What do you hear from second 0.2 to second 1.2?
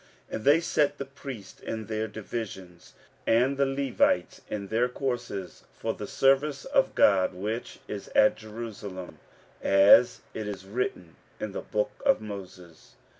15:006:018 And they set the